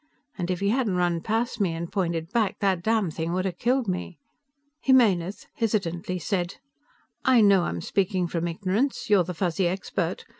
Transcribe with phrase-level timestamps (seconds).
[0.35, 3.87] And if he hadn't run past me and pointed back, that damnthing would have killed
[3.87, 4.17] me."
[4.81, 6.55] Jimenez, hesitantly, said,
[7.23, 9.11] "I know I'm speaking from ignorance.
[9.11, 10.25] You're the Fuzzy expert.